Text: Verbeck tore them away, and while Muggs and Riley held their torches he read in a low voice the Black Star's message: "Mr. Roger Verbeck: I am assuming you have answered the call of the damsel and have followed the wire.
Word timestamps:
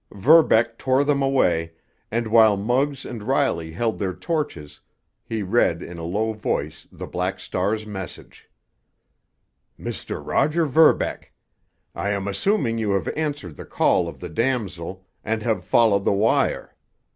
Verbeck 0.15 0.79
tore 0.79 1.03
them 1.03 1.21
away, 1.21 1.73
and 2.09 2.25
while 2.29 2.57
Muggs 2.57 3.05
and 3.05 3.21
Riley 3.21 3.71
held 3.73 3.99
their 3.99 4.15
torches 4.15 4.79
he 5.23 5.43
read 5.43 5.83
in 5.83 5.99
a 5.99 6.03
low 6.03 6.33
voice 6.33 6.87
the 6.91 7.05
Black 7.05 7.39
Star's 7.39 7.85
message: 7.85 8.49
"Mr. 9.79 10.19
Roger 10.25 10.65
Verbeck: 10.65 11.31
I 11.93 12.09
am 12.09 12.27
assuming 12.27 12.79
you 12.79 12.93
have 12.93 13.09
answered 13.09 13.57
the 13.57 13.63
call 13.67 14.09
of 14.09 14.19
the 14.19 14.29
damsel 14.29 15.05
and 15.23 15.43
have 15.43 15.63
followed 15.65 16.05
the 16.05 16.13
wire. 16.13 16.75